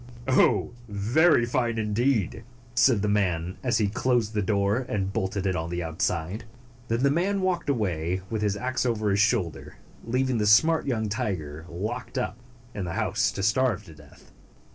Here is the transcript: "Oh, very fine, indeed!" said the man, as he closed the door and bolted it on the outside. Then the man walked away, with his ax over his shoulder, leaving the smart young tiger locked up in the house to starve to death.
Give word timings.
"Oh, 0.27 0.71
very 0.89 1.45
fine, 1.45 1.77
indeed!" 1.77 2.43
said 2.73 3.03
the 3.03 3.07
man, 3.07 3.59
as 3.61 3.77
he 3.77 3.87
closed 3.87 4.33
the 4.33 4.41
door 4.41 4.77
and 4.89 5.13
bolted 5.13 5.45
it 5.45 5.55
on 5.55 5.69
the 5.69 5.83
outside. 5.83 6.43
Then 6.87 7.03
the 7.03 7.11
man 7.11 7.41
walked 7.41 7.69
away, 7.69 8.21
with 8.27 8.41
his 8.41 8.57
ax 8.57 8.83
over 8.83 9.11
his 9.11 9.19
shoulder, 9.19 9.75
leaving 10.03 10.39
the 10.39 10.47
smart 10.47 10.87
young 10.87 11.07
tiger 11.07 11.67
locked 11.69 12.17
up 12.17 12.39
in 12.73 12.83
the 12.85 12.93
house 12.93 13.31
to 13.33 13.43
starve 13.43 13.85
to 13.85 13.93
death. 13.93 14.31